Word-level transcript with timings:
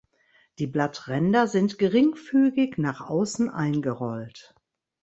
Die 0.57 0.65
Blattränder 0.65 1.45
sind 1.45 1.77
geringfügig 1.77 2.79
nach 2.79 3.01
außen 3.01 3.51
eingerollt. 3.51 4.55